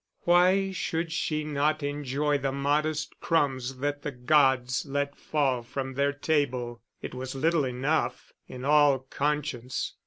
Why 0.21 0.71
should 0.71 1.11
she 1.11 1.43
not 1.43 1.83
enjoy 1.83 2.39
the 2.39 2.51
modest 2.51 3.19
crumbs 3.19 3.77
that 3.77 4.01
the 4.01 4.09
gods 4.09 4.83
let 4.83 5.15
fall 5.15 5.61
from 5.61 5.93
their 5.93 6.11
table 6.11 6.81
it 7.03 7.13
was 7.13 7.35
little 7.35 7.65
enough, 7.65 8.33
in 8.47 8.65
all 8.65 8.97
conscience! 8.97 9.93